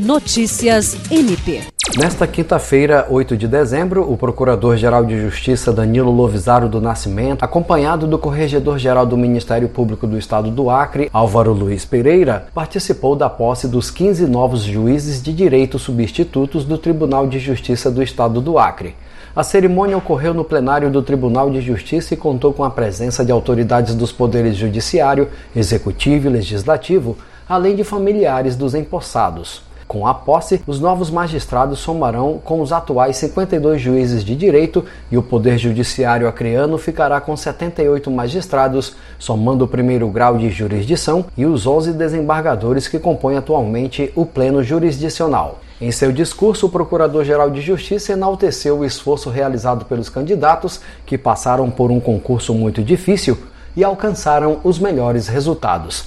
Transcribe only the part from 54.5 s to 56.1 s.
os melhores resultados.